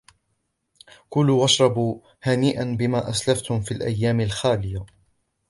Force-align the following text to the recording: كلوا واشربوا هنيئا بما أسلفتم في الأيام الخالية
كلوا 1.09 1.41
واشربوا 1.41 2.01
هنيئا 2.23 2.75
بما 2.79 3.09
أسلفتم 3.09 3.61
في 3.61 3.71
الأيام 3.71 4.21
الخالية 4.21 4.85